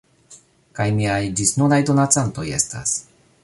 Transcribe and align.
Kaj 0.79 0.87
miaj 1.01 1.19
ĝisnunaj 1.41 1.79
donacantoj 1.91 2.49
estas.... 2.61 2.99